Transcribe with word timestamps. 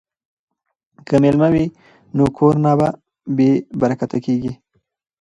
که 1.07 1.15
میلمه 1.23 1.49
وي 1.53 1.65
نو 2.15 2.23
کور 2.37 2.53
نه 2.63 2.71
بې 3.35 3.51
برکته 3.79 4.17
کیږي. 4.25 4.53